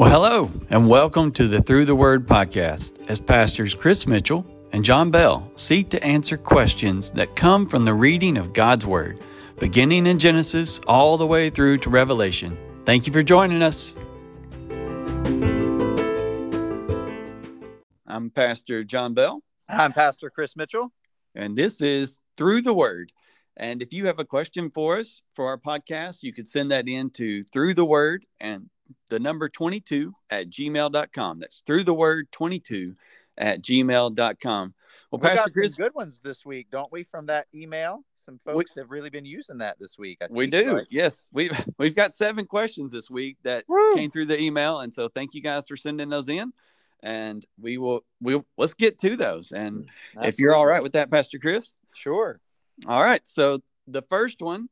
[0.00, 4.82] Well, hello, and welcome to the Through the Word podcast as pastors Chris Mitchell and
[4.82, 9.20] Jon Bell seek to answer questions that come from the reading of God's Word,
[9.58, 12.56] beginning in Genesis all the way through to Revelation.
[12.86, 13.94] Thank you for joining us.
[18.06, 19.42] I'm Pastor Jon Bell.
[19.68, 20.94] I'm Pastor Chris Mitchell.
[21.34, 23.12] And this is Through the Word.
[23.54, 26.88] And if you have a question for us for our podcast, you could send that
[26.88, 28.70] in to Through the Word and
[29.08, 31.38] the number 22 at gmail.com.
[31.38, 32.94] That's through the word 22
[33.36, 34.74] at gmail.com.
[35.10, 37.02] Well, we Pastor Chris, good ones this week, don't we?
[37.02, 40.18] From that email, some folks we, have really been using that this week.
[40.22, 40.76] I we do.
[40.76, 40.86] Right?
[40.90, 43.96] Yes, We've we've got seven questions this week that Woo.
[43.96, 46.52] came through the email, and so thank you guys for sending those in.
[47.02, 49.52] And we will we'll let's get to those.
[49.52, 50.28] And Absolutely.
[50.28, 52.40] if you're all right with that, Pastor Chris, sure.
[52.86, 53.26] All right.
[53.26, 54.68] So the first one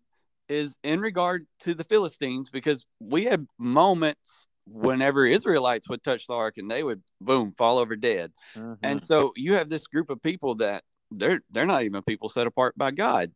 [0.48, 6.34] is in regard to the Philistines because we had moments whenever Israelites would touch the
[6.34, 8.32] ark and they would boom fall over dead.
[8.55, 8.74] Mm-hmm.
[8.82, 12.46] And so you have this group of people that they're they're not even people set
[12.46, 13.32] apart by God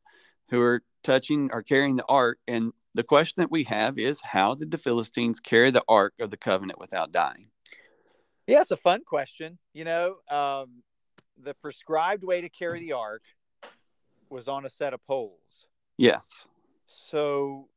[0.50, 4.54] who are touching or carrying the ark and the question that we have is how
[4.54, 7.48] did the Philistines carry the ark of the covenant without dying?
[8.46, 9.58] Yeah, it's a fun question.
[9.72, 10.82] You know, um,
[11.42, 13.22] the prescribed way to carry the ark
[14.28, 15.66] was on a set of poles.
[15.96, 16.46] Yes.
[16.92, 17.68] So,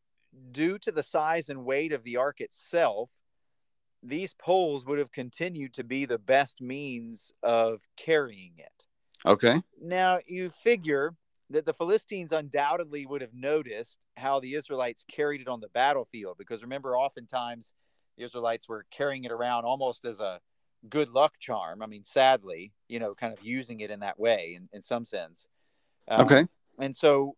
[0.52, 3.12] due to the size and weight of the ark itself,
[4.04, 8.86] these poles would have continued to be the best means of carrying it.
[9.26, 9.62] Okay.
[9.82, 11.16] Now, you figure
[11.50, 16.38] that the Philistines undoubtedly would have noticed how the Israelites carried it on the battlefield
[16.38, 17.74] because remember, oftentimes
[18.18, 20.40] the Israelites were carrying it around almost as a
[20.90, 21.82] good luck charm.
[21.82, 25.06] I mean, sadly, you know, kind of using it in that way in, in some
[25.06, 25.48] sense.
[26.08, 26.46] Um, okay.
[26.80, 27.36] And so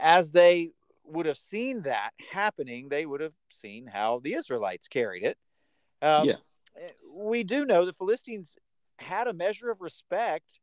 [0.00, 0.70] as they
[1.12, 5.38] would have seen that happening, they would have seen how the Israelites carried it.
[6.00, 6.58] Um, yes.
[7.14, 8.56] We do know the Philistines
[8.98, 10.58] had a measure of respect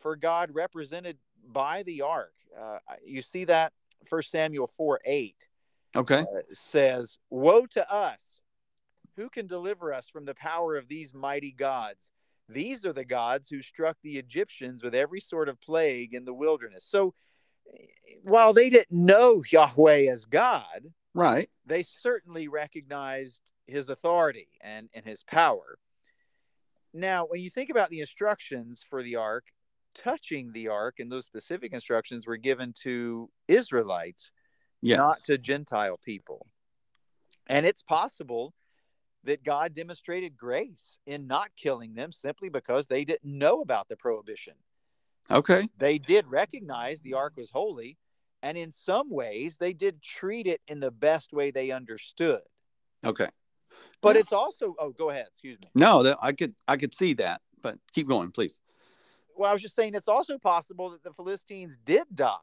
[0.00, 2.34] for God represented by the ark.
[2.58, 3.72] Uh, you see that
[4.06, 5.48] First Samuel 4 8.
[5.94, 6.20] Okay.
[6.20, 8.40] Uh, says, Woe to us!
[9.16, 12.12] Who can deliver us from the power of these mighty gods?
[12.48, 16.34] These are the gods who struck the Egyptians with every sort of plague in the
[16.34, 16.84] wilderness.
[16.84, 17.14] So
[18.22, 25.04] while they didn't know Yahweh as God, right, they certainly recognized his authority and, and
[25.04, 25.78] his power.
[26.94, 29.46] Now, when you think about the instructions for the ark,
[29.94, 34.30] touching the ark and those specific instructions were given to Israelites,
[34.80, 34.98] yes.
[34.98, 36.46] not to Gentile people.
[37.46, 38.54] And it's possible
[39.24, 43.96] that God demonstrated grace in not killing them simply because they didn't know about the
[43.96, 44.54] prohibition.
[45.30, 45.68] Okay.
[45.78, 47.96] They did recognize the ark was holy,
[48.42, 52.42] and in some ways, they did treat it in the best way they understood.
[53.04, 53.28] Okay.
[54.00, 54.20] But yeah.
[54.20, 55.26] it's also oh, go ahead.
[55.28, 55.68] Excuse me.
[55.74, 58.60] No, I could I could see that, but keep going, please.
[59.36, 62.36] Well, I was just saying it's also possible that the Philistines did die,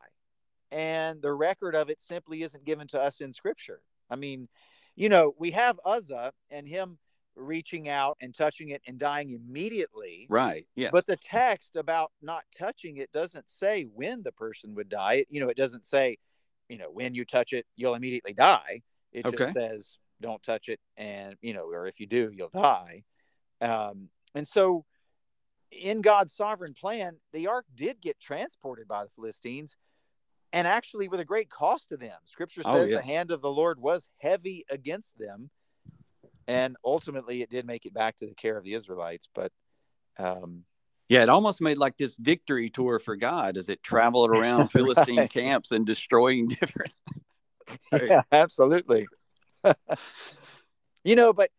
[0.71, 3.81] and the record of it simply isn't given to us in Scripture.
[4.09, 4.47] I mean,
[4.95, 6.97] you know, we have Uzzah and him
[7.39, 10.27] reaching out and touching it and dying immediately.
[10.29, 10.67] Right.
[10.75, 10.91] Yes.
[10.91, 15.25] But the text about not touching it doesn't say when the person would die.
[15.29, 16.17] You know, it doesn't say,
[16.67, 18.81] you know, when you touch it, you'll immediately die.
[19.11, 19.37] It okay.
[19.37, 23.03] just says don't touch it, and you know, or if you do, you'll die.
[23.61, 24.85] Um, and so,
[25.71, 29.77] in God's sovereign plan, the ark did get transported by the Philistines,
[30.51, 32.17] and actually with a great cost to them.
[32.25, 33.05] Scripture oh, says oh, yes.
[33.05, 35.49] the hand of the Lord was heavy against them
[36.49, 39.29] and ultimately it did make it back to the care of the Israelites.
[39.35, 39.51] But
[40.17, 40.63] um,
[41.07, 45.27] yeah, it almost made like this victory tour for God as it traveled around Philistine
[45.27, 46.91] camps and destroying different.
[47.93, 49.07] yeah, absolutely.
[51.03, 51.51] you know, but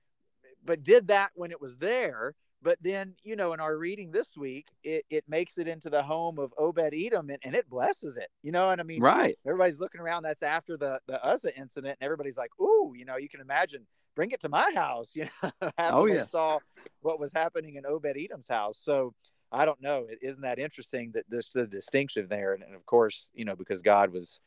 [0.65, 2.35] but did that when it was there.
[2.63, 6.03] But then, you know, in our reading this week, it, it makes it into the
[6.03, 8.29] home of Obed Edom and, and it blesses it.
[8.43, 9.01] You know what I mean?
[9.01, 9.35] Right.
[9.47, 10.25] Everybody's looking around.
[10.25, 11.97] That's after the, the Uzzah incident.
[11.99, 15.13] And everybody's like, ooh, you know, you can imagine bring it to my house.
[15.15, 16.31] You know, oh, yes.
[16.33, 16.59] saw
[17.01, 18.79] what was happening in Obed Edom's house.
[18.79, 19.15] So
[19.53, 20.07] I don't know.
[20.23, 22.55] Isn't that interesting that there's the distinction there?
[22.55, 24.41] And, and of course, you know, because God was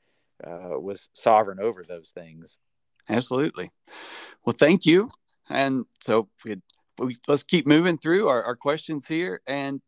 [0.45, 2.57] uh, was sovereign over those things.
[3.09, 3.71] Absolutely.
[4.45, 5.09] Well, thank you.
[5.49, 6.61] And so we,
[6.97, 9.41] we, let's keep moving through our, our questions here.
[9.45, 9.81] And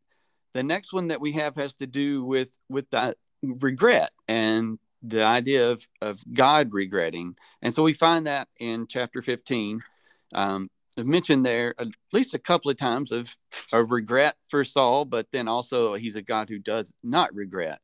[0.54, 5.24] the next one that we have has to do with with that regret and the
[5.24, 7.36] idea of, of God regretting.
[7.62, 9.80] And so we find that in chapter 15.
[10.34, 13.36] Um, I've mentioned there at least a couple of times of
[13.74, 17.80] a regret for Saul, but then also he's a God who does not regret.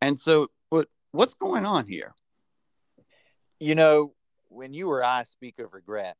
[0.00, 2.14] And so what what's going on here?
[3.58, 4.14] You know,
[4.48, 6.16] when you or I speak of regret,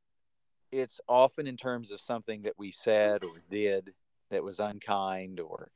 [0.71, 3.95] it's often in terms of something that we said or did
[4.31, 5.71] that was unkind or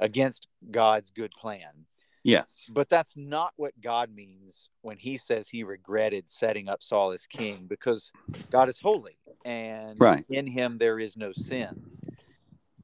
[0.00, 1.86] against God's good plan.
[2.22, 2.70] Yes.
[2.72, 7.26] But that's not what God means when he says he regretted setting up Saul as
[7.26, 8.12] king because
[8.50, 10.24] God is holy and right.
[10.28, 11.82] in him there is no sin.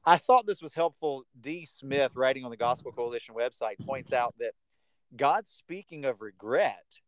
[0.03, 1.25] I thought this was helpful.
[1.39, 1.65] D.
[1.65, 4.53] Smith, writing on the Gospel Coalition website, points out that
[5.15, 7.01] God speaking of regret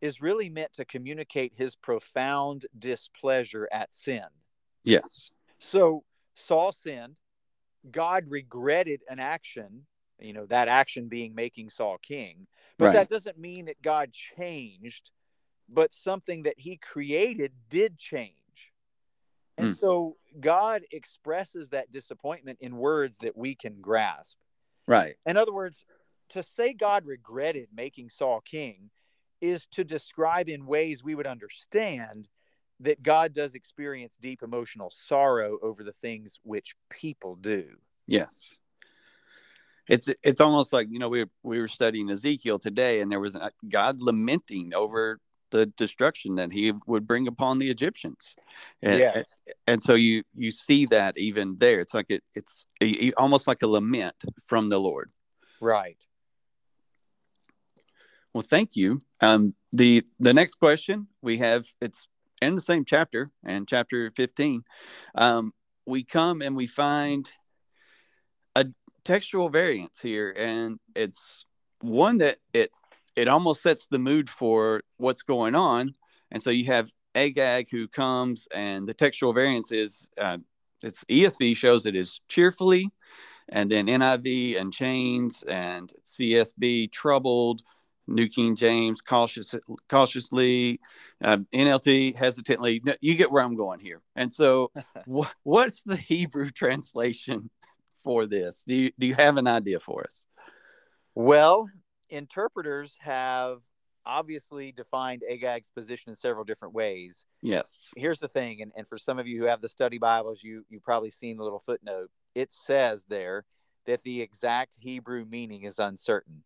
[0.00, 4.24] is really meant to communicate his profound displeasure at sin.
[4.84, 5.30] Yes.
[5.58, 6.04] So
[6.34, 7.16] Saul sinned.
[7.90, 9.86] God regretted an action
[10.18, 12.46] you know that action being making Saul king.
[12.78, 12.94] But right.
[12.94, 15.10] that doesn't mean that God changed,
[15.68, 18.32] but something that he created did change.
[19.58, 19.78] And mm.
[19.78, 24.36] so God expresses that disappointment in words that we can grasp.
[24.86, 25.16] Right.
[25.24, 25.84] In other words,
[26.30, 28.90] to say God regretted making Saul king
[29.40, 32.28] is to describe in ways we would understand
[32.80, 37.68] that God does experience deep emotional sorrow over the things which people do.
[38.06, 38.58] Yes
[39.88, 43.34] it's it's almost like you know we we were studying Ezekiel today, and there was
[43.34, 48.34] a, God lamenting over the destruction that He would bring upon the Egyptians.
[48.82, 49.34] And, yes.
[49.66, 53.62] and so you you see that even there, it's like it it's a, almost like
[53.62, 54.16] a lament
[54.46, 55.10] from the Lord.
[55.60, 55.98] Right.
[58.34, 59.00] Well, thank you.
[59.20, 62.08] Um, the the next question we have it's
[62.42, 64.64] in the same chapter and chapter fifteen.
[65.14, 65.52] Um,
[65.86, 67.30] we come and we find
[69.06, 71.46] textual variance here, and it's
[71.80, 72.70] one that it
[73.14, 75.94] it almost sets the mood for what's going on.
[76.30, 80.38] And so you have Agag who comes, and the textual variance is uh,
[80.82, 82.90] it's ESV shows it is cheerfully,
[83.48, 87.62] and then NIV and chains and CSB troubled.
[88.08, 89.52] New King James cautious,
[89.88, 90.78] cautiously,
[91.24, 92.80] uh, NLT hesitantly.
[93.00, 94.00] You get where I'm going here.
[94.14, 94.70] And so,
[95.12, 97.50] wh- what's the Hebrew translation
[98.06, 98.62] for this?
[98.64, 100.26] Do you do you have an idea for us?
[101.16, 101.68] Well,
[102.08, 103.58] interpreters have
[104.06, 107.24] obviously defined Agag's position in several different ways.
[107.42, 107.90] Yes.
[107.96, 110.64] Here's the thing, and, and for some of you who have the study Bibles, you
[110.68, 112.10] you've probably seen the little footnote.
[112.36, 113.44] It says there
[113.86, 116.44] that the exact Hebrew meaning is uncertain.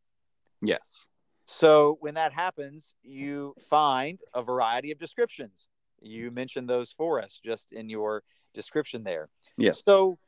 [0.62, 1.09] Yes.
[1.47, 5.69] So when that happens, you find a variety of descriptions.
[6.01, 8.23] You mentioned those for us just in your
[8.55, 9.29] description there.
[9.59, 9.85] Yes.
[9.85, 10.19] So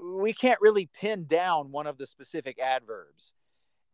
[0.00, 3.34] we can't really pin down one of the specific adverbs.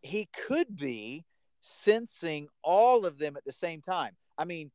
[0.02, 1.24] He could be
[1.60, 4.12] sensing all of them at the same time.
[4.38, 4.70] I mean,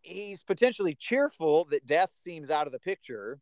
[0.00, 3.40] he's potentially cheerful that death seems out of the picture,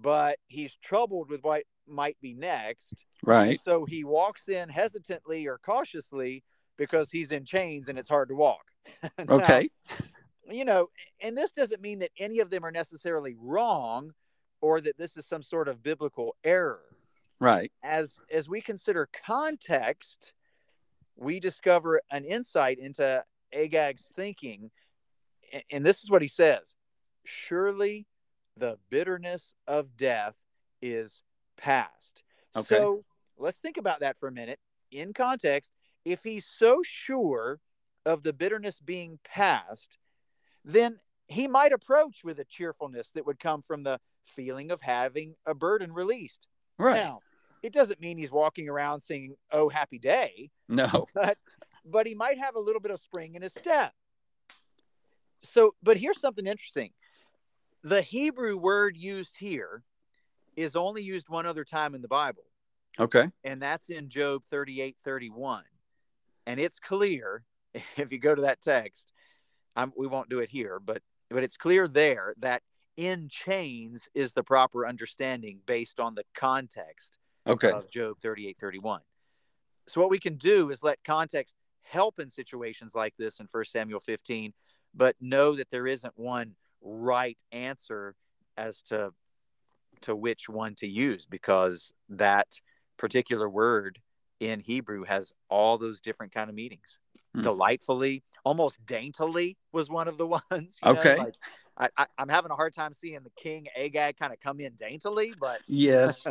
[0.00, 3.04] but he's troubled with what might be next.
[3.22, 3.60] Right.
[3.60, 6.44] So he walks in hesitantly or cautiously
[6.78, 8.64] because he's in chains and it's hard to walk.
[9.18, 9.70] now, okay.
[10.50, 10.88] You know,
[11.20, 14.12] and this doesn't mean that any of them are necessarily wrong
[14.64, 16.80] or that this is some sort of biblical error.
[17.38, 17.70] Right.
[17.82, 20.32] As as we consider context,
[21.16, 23.22] we discover an insight into
[23.52, 24.70] Agag's thinking.
[25.70, 26.74] And this is what he says
[27.24, 28.06] Surely
[28.56, 30.36] the bitterness of death
[30.80, 31.22] is
[31.58, 32.22] past.
[32.56, 32.74] Okay.
[32.74, 33.04] So
[33.36, 34.60] let's think about that for a minute.
[34.90, 35.72] In context,
[36.06, 37.60] if he's so sure
[38.06, 39.98] of the bitterness being past,
[40.64, 45.34] then he might approach with a cheerfulness that would come from the feeling of having
[45.46, 46.46] a burden released.
[46.78, 46.96] Right.
[46.96, 47.20] Now,
[47.62, 51.06] it doesn't mean he's walking around singing "Oh Happy Day." No.
[51.14, 51.38] But
[51.84, 53.92] but he might have a little bit of spring in his step.
[55.42, 56.90] So, but here's something interesting.
[57.82, 59.82] The Hebrew word used here
[60.56, 62.44] is only used one other time in the Bible.
[62.98, 63.28] Okay.
[63.42, 65.64] And that's in Job 38 31.
[66.46, 67.44] And it's clear,
[67.96, 69.12] if you go to that text,
[69.76, 72.62] I'm, we won't do it here, but but it's clear there that
[72.96, 77.70] in chains is the proper understanding based on the context okay.
[77.70, 79.00] of Job 38 31.
[79.86, 83.64] So, what we can do is let context help in situations like this in 1
[83.66, 84.52] Samuel 15,
[84.94, 88.14] but know that there isn't one right answer
[88.56, 89.12] as to
[90.02, 92.60] to which one to use because that
[92.96, 93.98] particular word
[94.40, 96.98] in Hebrew has all those different kind of meanings.
[97.36, 97.42] Mm.
[97.42, 100.78] Delightfully, almost daintily was one of the ones.
[100.84, 101.16] okay.
[101.16, 101.34] Like
[101.76, 104.74] I, I, am having a hard time seeing the king Agag kind of come in
[104.74, 106.26] daintily, but yes.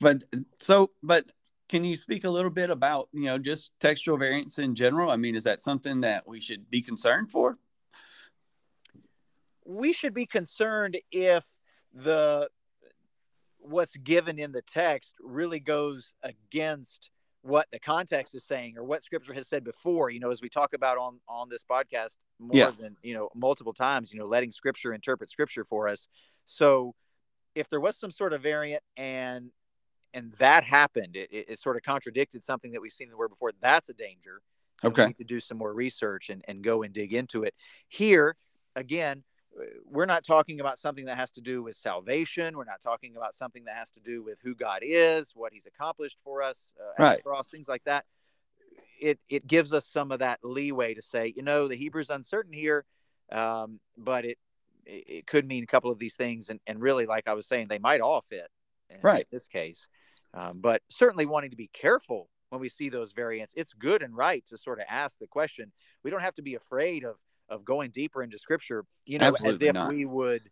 [0.00, 0.22] but
[0.60, 1.24] so, but
[1.68, 5.10] can you speak a little bit about you know just textual variance in general?
[5.10, 7.58] I mean, is that something that we should be concerned for?
[9.66, 11.44] We should be concerned if
[11.92, 12.48] the
[13.58, 17.10] what's given in the text really goes against
[17.44, 20.48] what the context is saying or what scripture has said before you know as we
[20.48, 22.78] talk about on on this podcast more Yes.
[22.78, 26.08] than you know multiple times you know letting scripture interpret scripture for us
[26.46, 26.94] so
[27.54, 29.50] if there was some sort of variant and
[30.14, 33.16] and that happened it, it, it sort of contradicted something that we've seen in the
[33.18, 34.40] word before that's a danger
[34.82, 35.06] and we Okay.
[35.08, 37.54] need to do some more research and, and go and dig into it
[37.88, 38.36] here
[38.74, 39.22] again
[39.88, 42.56] we're not talking about something that has to do with salvation.
[42.56, 45.66] We're not talking about something that has to do with who god is what he's
[45.66, 47.22] accomplished for us uh, Right.
[47.22, 48.04] cross things like that.
[49.00, 52.52] It it gives us some of that leeway to say you know the hebrew's uncertain
[52.52, 52.84] here
[53.32, 54.38] um, but it,
[54.86, 56.50] it could mean a couple of these things.
[56.50, 58.48] And, and really like i was saying they might all fit
[58.90, 59.26] in Right.
[59.30, 59.88] this case.
[60.34, 64.16] Um, but certainly wanting to be careful when we see those variants it's good and
[64.16, 65.72] right to sort of ask the question.
[66.02, 67.16] We don't have to be afraid of
[67.48, 69.88] of going deeper into scripture you know Absolutely as if not.
[69.88, 70.42] we would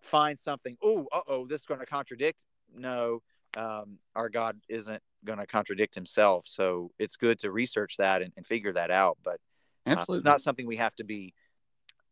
[0.00, 3.22] find something oh uh-oh this is going to contradict no
[3.56, 8.32] um, our god isn't going to contradict himself so it's good to research that and,
[8.36, 9.38] and figure that out but
[9.86, 11.34] uh, it's not something we have to be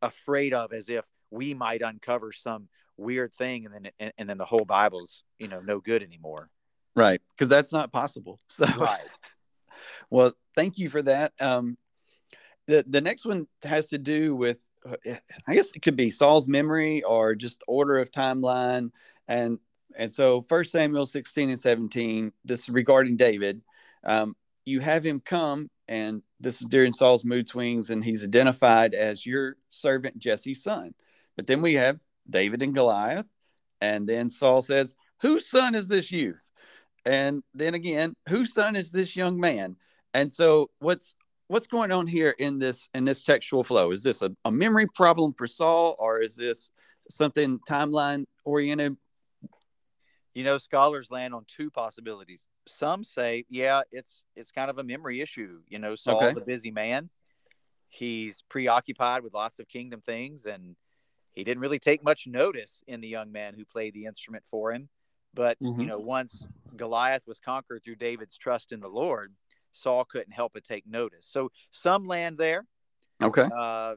[0.02, 4.38] afraid of as if we might uncover some weird thing and then and, and then
[4.38, 6.47] the whole bible's you know no good anymore
[6.95, 7.23] right.
[7.31, 8.38] Because that's not possible.
[8.49, 9.00] So right
[10.11, 11.33] well, thank you for that.
[11.40, 11.76] Um,
[12.70, 14.60] the the next one has to do with,
[15.46, 18.92] I guess it could be Saul's memory or just order of timeline,
[19.26, 19.58] and
[19.96, 22.32] and so First Samuel sixteen and seventeen.
[22.44, 23.62] This is regarding David.
[24.04, 24.34] Um,
[24.64, 29.26] you have him come, and this is during Saul's mood swings, and he's identified as
[29.26, 30.94] your servant Jesse's son.
[31.36, 31.98] But then we have
[32.28, 33.26] David and Goliath,
[33.80, 36.48] and then Saul says, "Whose son is this youth?"
[37.04, 39.76] And then again, whose son is this young man?
[40.12, 41.14] And so what's
[41.50, 43.90] what's going on here in this in this textual flow?
[43.90, 46.71] Is this a, a memory problem for Saul or is this
[47.11, 48.97] something timeline oriented?
[50.33, 54.85] you know scholars land on two possibilities some say yeah it's it's kind of a
[54.85, 56.35] memory issue you know saul Okay.
[56.35, 57.11] the busy man
[57.88, 60.76] he's preoccupied with lots of kingdom things and
[61.33, 64.73] he didn't really take much notice in the young man who played the instrument for
[64.73, 64.88] him
[65.35, 65.88] but you Mhm.
[65.88, 69.35] know once goliath was conquered through david's trust in the lord
[69.72, 72.66] saul couldn't help but take notice so some land there
[73.22, 73.48] Okay.
[73.54, 73.96] uh,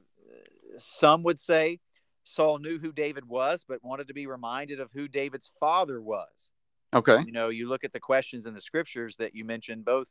[0.78, 1.80] some would say
[2.24, 6.50] Saul knew who David was, but wanted to be reminded of who David's father was.
[6.94, 7.20] Okay.
[7.26, 10.08] You know, you look at the questions in the scriptures that you mentioned, both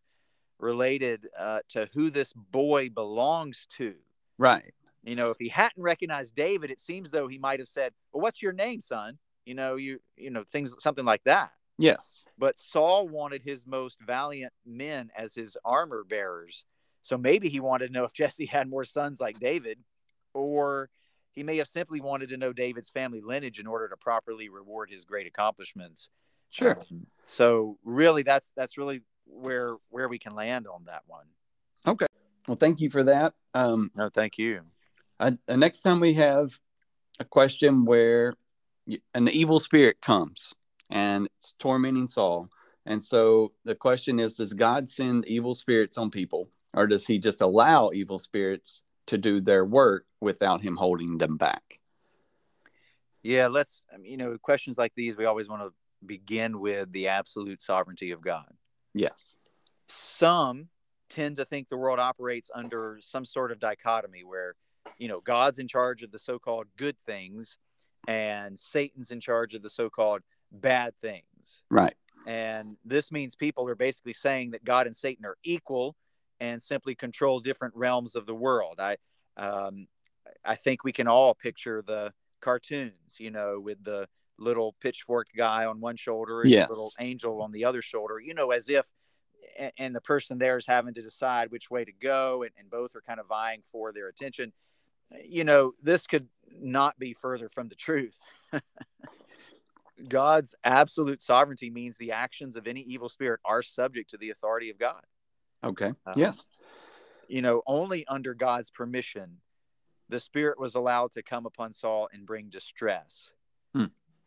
[0.59, 3.95] related uh, to who this boy belongs to.
[4.39, 4.73] Right.
[5.05, 8.23] You know, if he hadn't recognized David, it seems though he might have said, "Well,
[8.23, 11.51] what's your name, son?" You know, you you know things something like that.
[11.83, 12.25] Yes.
[12.39, 16.65] But Saul wanted his most valiant men as his armor bearers.
[17.03, 19.79] So maybe he wanted to know if Jesse had more sons like David,
[20.35, 20.91] or
[21.33, 24.91] he may have simply wanted to know David's family lineage in order to properly reward
[24.91, 26.11] his great accomplishments.
[26.51, 26.79] Sure.
[26.91, 31.27] Um, so really, that's that's really where where we can land on that one.
[31.87, 32.07] Okay.
[32.47, 33.35] Well, thank you for that.
[33.55, 34.63] Um, No, thank you.
[35.21, 36.59] uh, uh, next time we have
[37.19, 38.35] a question where
[39.15, 40.53] an evil spirit comes
[40.91, 42.49] and tormenting Saul.
[42.87, 47.19] And so the question is Does God send evil spirits on people, or does he
[47.19, 51.81] just allow evil spirits to do their work without him holding them back?
[53.23, 53.83] Yeah, let's.
[53.93, 55.73] I mean, you know, questions like these, we always want to
[56.05, 58.53] begin with the absolute sovereignty of God.
[58.95, 59.37] Yes.
[59.89, 60.69] some
[61.09, 64.55] tend to think the world operates under some sort of dichotomy where
[64.99, 67.59] you know god's in charge of the so-called good things
[68.09, 71.25] and satan's in charge of the so-called bad things
[71.71, 71.95] Right.
[72.27, 75.97] and this means people are basically saying that god and satan are equal
[76.41, 78.97] and simply control different realms of the world i
[79.37, 79.87] um,
[80.45, 84.09] i think we can all picture the cartoons you know with the
[84.39, 86.69] little pitchfork guy on one shoulder and Yes.
[86.69, 88.87] the little angel on the other shoulder you know as if
[89.77, 92.97] and the person there is having to decide which way to go and, and both
[92.97, 94.53] are kind of vying for their attention
[95.25, 96.27] you know this could
[96.59, 98.19] not be further from the truth
[100.09, 104.71] god's absolute sovereignty means the actions of any evil spirit are subject to the authority
[104.71, 105.03] of god
[105.65, 105.93] Okay.
[106.07, 106.49] Uh, yes.
[107.29, 109.39] you know only under god's permission
[110.09, 113.31] the spirit was allowed to come upon saul and bring distress
[113.75, 113.87] Hmm.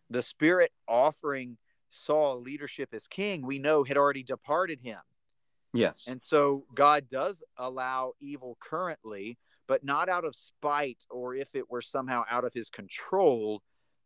[0.10, 1.58] the spirit offering
[1.90, 5.00] saul leadership as king we know had already departed him
[5.74, 6.08] Yes.
[6.08, 11.70] and so God does allow evil currently, but not out of spite or if it
[11.70, 13.62] were somehow out of his control,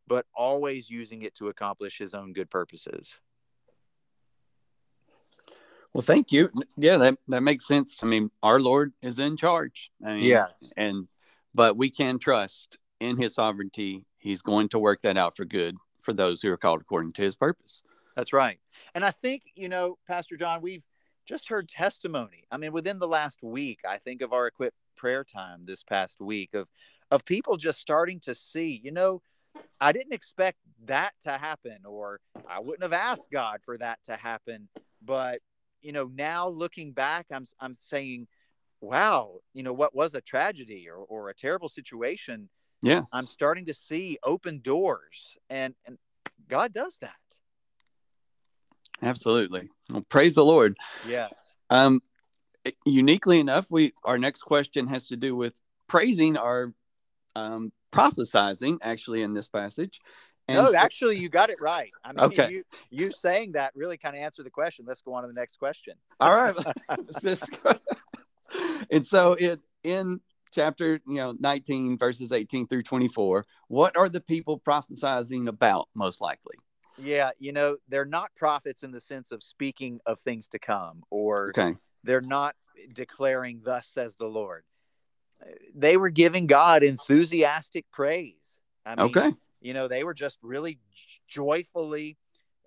[0.10, 3.16] but always using it to accomplish his own good purposes.
[5.94, 6.50] well, thank you.
[6.76, 8.00] Yeah, that, that makes sense.
[8.04, 9.92] I mean, our Lord is in charge.
[10.06, 10.74] I mean, Yes.
[10.76, 11.08] And,
[11.54, 14.06] but we can trust in his sovereignty.
[14.18, 17.22] He's going to work that out for good for those who are called according to
[17.22, 17.84] his purpose.
[18.16, 18.60] That's right.
[18.94, 20.86] And I think, you know, Pastor Jon, we've
[21.28, 22.44] just heard testimony.
[22.52, 26.20] I mean, within the last week, I think of our equipped prayer time this past
[26.20, 26.68] week of
[27.12, 29.22] of people just starting to see, you know,
[29.82, 34.16] I didn't expect that to happen, or I wouldn't have asked God for that to
[34.16, 34.68] happen.
[35.02, 35.40] But
[35.82, 38.28] you know, now looking back, I'm I'm saying,
[38.82, 42.50] wow, you know, what was a tragedy or, or a terrible situation.
[42.82, 43.10] Yes.
[43.14, 45.98] I'm starting to see open doors and, and
[46.48, 47.12] God does that.
[49.02, 49.70] Absolutely.
[49.90, 50.78] Well, praise the Lord.
[51.08, 51.34] Yes.
[51.70, 52.02] Um,
[52.86, 55.54] uniquely enough, we our next question has to do with
[55.88, 56.74] praising our
[57.36, 60.00] um, prophesizing actually in this passage.
[60.48, 61.92] And no, actually, you got it right.
[62.04, 62.52] I mean, okay.
[62.52, 64.86] you, you saying that really kind of answered the question.
[64.88, 65.94] Let's go on to the next question.
[66.20, 66.56] All right.
[68.92, 70.20] and so it in
[70.52, 76.22] chapter you know 19 verses 18 through 24 what are the people prophesizing about most
[76.22, 76.56] likely
[76.98, 81.04] yeah you know they're not prophets in the sense of speaking of things to come
[81.12, 82.56] or okay they're not
[82.94, 84.64] declaring thus says the lord
[85.76, 90.80] they were giving god enthusiastic praise I mean, okay you know they were just really
[91.28, 92.18] joyfully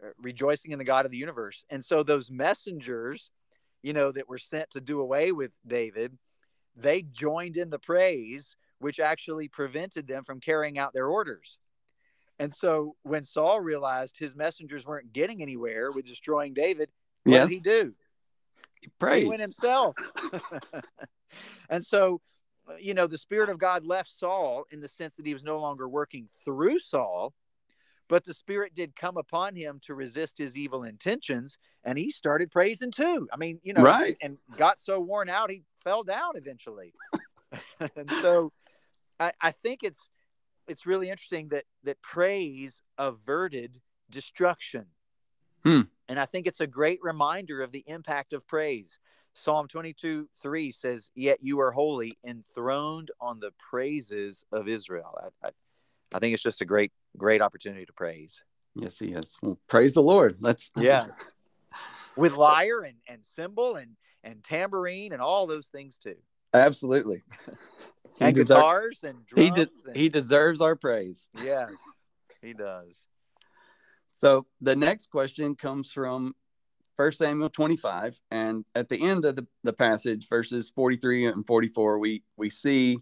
[0.03, 3.31] uh, rejoicing in the god of the universe and so those messengers
[3.83, 6.17] you know, that were sent to do away with David,
[6.77, 11.59] they joined in the praise, which actually prevented them from carrying out their orders.
[12.39, 16.91] And so when Saul realized his messengers weren't getting anywhere with destroying David,
[17.25, 17.49] what yes.
[17.49, 17.95] did he do?
[18.81, 19.25] He praised.
[19.25, 19.95] He went himself.
[21.69, 22.21] and so,
[22.83, 25.59] you know, the Spirit of God left Saul in the sense that he was no
[25.61, 27.35] longer working through Saul,
[28.09, 32.51] but the Spirit did come upon him to resist his evil intentions, and he started
[32.51, 33.29] praising too.
[33.33, 34.17] I mean, you know, right.
[34.21, 36.93] and got so worn out he fell down eventually.
[37.97, 38.53] and so,
[39.19, 40.09] I, I think it's
[40.69, 44.87] it's really interesting that that praise averted destruction.
[45.65, 45.83] Hmm.
[46.09, 48.99] And I think it's a great reminder of the impact of praise.
[49.35, 55.19] Psalm 22 3 says, Yet you are holy, enthroned on the praises of Israel.
[55.43, 55.51] I, I,
[56.15, 58.43] I think it's just a great, great opportunity to praise.
[58.75, 59.37] Yes, he is.
[59.43, 60.37] Well, praise the Lord.
[60.41, 61.07] Let's yeah.
[62.17, 66.17] With lyre and, and cymbal and and tambourine and all those things too.
[66.55, 67.23] Absolutely.
[68.21, 69.45] and deserve, guitars and drums.
[69.45, 71.29] He de- and, he deserves our praise.
[71.43, 71.73] Yes,
[72.41, 72.97] he does.
[74.13, 76.35] So the next question comes from
[76.97, 81.99] First Samuel 25, and at the end of the, the passage, verses 43 and 44,
[81.99, 82.99] we we see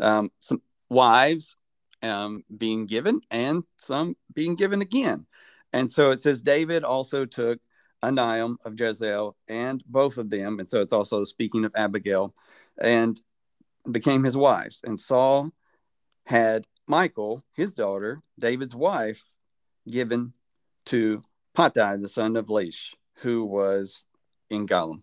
[0.00, 1.56] um, some wives
[2.02, 5.26] um, being given and some being given again.
[5.72, 7.60] And so it says David also took
[8.02, 10.58] Ahinoam of Jezreel and both of them.
[10.58, 12.34] And so it's also speaking of Abigail
[12.80, 13.20] and
[13.90, 14.82] became his wives.
[14.84, 15.52] And Saul
[16.26, 19.24] had Michael, his daughter, David's wife,
[19.88, 20.32] given
[20.86, 21.22] to
[21.54, 24.04] Palti, the son of Laish, who was
[24.50, 25.02] in Gallim.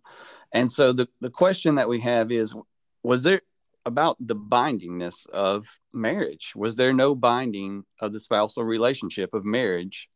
[0.51, 2.55] And so the, the question that we have is
[3.03, 3.41] was there
[3.85, 6.53] about the bindingness of marriage.
[6.55, 10.09] Was there no binding of the spousal relationship of marriage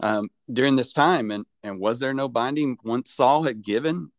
[0.00, 1.30] um, during this time?
[1.30, 4.10] And, and was there no binding once Saul had given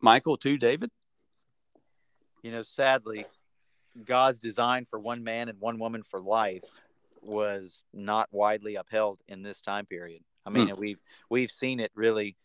[0.00, 0.90] Michael to David?
[2.42, 3.26] You know, sadly,
[4.04, 6.64] God's design for one man and one woman for life
[7.22, 10.22] was not widely upheld in this time period.
[10.46, 10.78] I mean, mm.
[10.78, 12.36] we've we've seen it really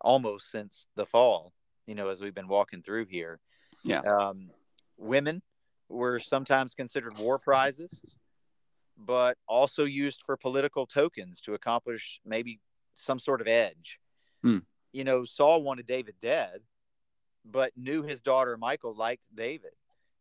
[0.00, 1.52] almost since the fall.
[1.86, 3.40] You know, as we've been walking through here.
[3.82, 4.00] Yeah.
[4.00, 4.50] Um,
[4.96, 5.42] women
[5.88, 8.00] were sometimes considered war prizes,
[8.96, 12.60] but also used for political tokens to accomplish maybe
[12.94, 13.98] some sort of edge.
[14.42, 14.58] Hmm.
[14.92, 16.60] You know, Saul wanted David dead,
[17.44, 19.72] but knew his daughter Michael liked David.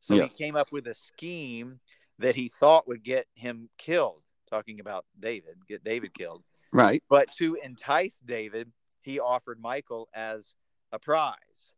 [0.02, 0.36] So yes.
[0.36, 1.80] he came up with a scheme
[2.20, 6.44] that he thought would get him killed, talking about David, get David killed.
[6.72, 7.04] Right.
[7.10, 10.54] But to entice David, he offered Michael as
[10.92, 11.72] a prize.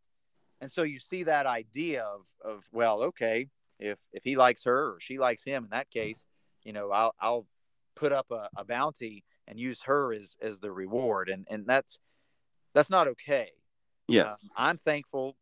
[0.59, 3.47] And so you see that idea of of well okay
[3.79, 6.27] if if he likes her or she likes him in that case
[6.63, 7.47] you know i'll i'll
[7.95, 11.29] put up a, a bounty and use her as as the reward.
[11.29, 11.99] And and that's
[12.73, 13.49] that's not okay.
[14.07, 14.39] Yes.
[14.43, 15.37] Um, i'm thankful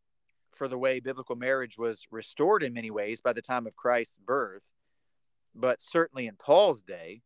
[0.52, 4.18] for the way biblical marriage was restored in many ways by the time of christ's
[4.18, 4.62] birth.
[5.54, 7.22] But certainly in paul's day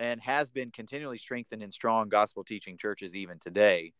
[0.00, 3.92] and has been continually strengthened in strong gospel teaching churches even today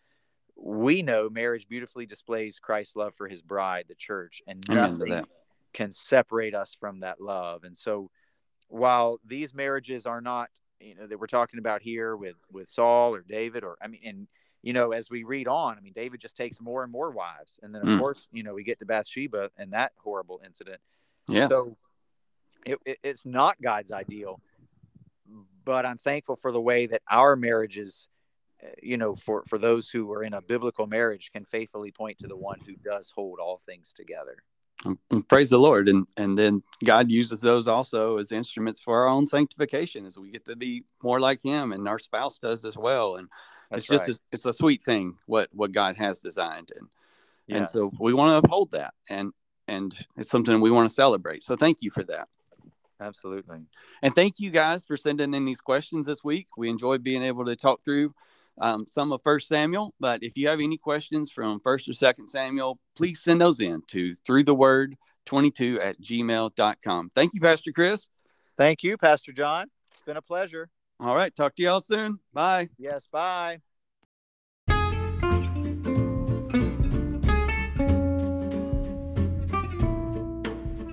[0.60, 5.24] we know marriage beautifully displays Christ's love for his bride, the church, and nothing
[5.72, 7.64] can separate us from that love.
[7.64, 8.10] And so,
[8.68, 13.14] while these marriages are not, you know, that we're talking about here with with Saul
[13.14, 14.28] or David, or I mean, and
[14.62, 17.58] you know, as we read on, I mean, David just takes more and more wives,
[17.62, 17.98] and then of mm.
[17.98, 20.80] course, you know, we get to Bathsheba and that horrible incident.
[21.26, 21.48] Yeah.
[21.48, 21.76] So,
[22.66, 24.40] it, it, it's not God's ideal,
[25.64, 28.08] but I'm thankful for the way that our marriages
[28.62, 32.18] uh, you know, for for those who are in a biblical marriage, can faithfully point
[32.18, 34.36] to the one who does hold all things together.
[34.84, 39.08] Um, praise the Lord, and and then God uses those also as instruments for our
[39.08, 42.76] own sanctification, as we get to be more like Him, and our spouse does as
[42.76, 43.16] well.
[43.16, 43.28] And
[43.70, 44.16] That's it's just right.
[44.16, 46.88] a, it's a sweet thing what what God has designed, and
[47.46, 47.56] yeah.
[47.58, 49.32] and so we want to uphold that, and
[49.68, 51.42] and it's something we want to celebrate.
[51.42, 52.28] So thank you for that.
[53.00, 53.58] Absolutely.
[54.02, 56.48] And thank you guys for sending in these questions this week.
[56.56, 58.14] We enjoyed being able to talk through
[58.60, 59.94] um, some of First Samuel.
[59.98, 63.82] But if you have any questions from First or Second Samuel, please send those in
[63.88, 67.10] to through the word 22 at gmail.com.
[67.14, 68.08] Thank you, Pastor Chris.
[68.58, 69.68] Thank you, Pastor Jon.
[69.92, 70.68] It's been a pleasure.
[70.98, 71.34] All right.
[71.34, 72.18] Talk to y'all soon.
[72.34, 72.68] Bye.
[72.78, 73.08] Yes.
[73.10, 73.60] Bye.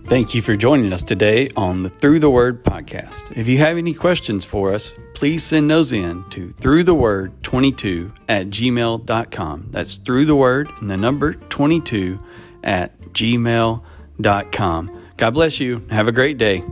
[0.08, 3.36] Thank you for joining us today on the Through the Word podcast.
[3.38, 7.44] If you have any questions for us, please send those in to through the word
[7.44, 9.68] 22 at gmail.com.
[9.70, 12.20] That's through the word and the number 22
[12.64, 13.82] at gmail.com.
[15.18, 15.86] God bless you.
[15.90, 16.64] Have a great day.